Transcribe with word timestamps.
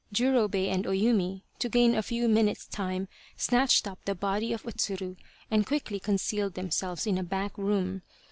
Jurobei 0.11 0.67
and 0.71 0.87
O 0.87 0.89
Yumi, 0.89 1.43
to 1.59 1.69
gain 1.69 1.93
a 1.93 2.01
few 2.01 2.27
minutes' 2.27 2.65
time, 2.65 3.07
snatched 3.37 3.85
up 3.85 4.03
the 4.05 4.15
body 4.15 4.51
of 4.51 4.65
O 4.65 4.71
Tsuru 4.71 5.15
and 5.51 5.63
quickly 5.67 5.99
con 5.99 6.15
cealed 6.15 6.55
themselves 6.55 7.05
in 7.05 7.19
a 7.19 7.23
back 7.23 7.55
room. 7.55 8.01